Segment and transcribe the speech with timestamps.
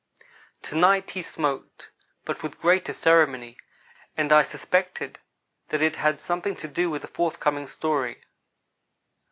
[0.63, 1.91] To night he smoked;
[2.25, 3.57] but with greater ceremony,
[4.17, 5.19] and I suspected
[5.69, 8.23] that it had something to do with the forthcoming story.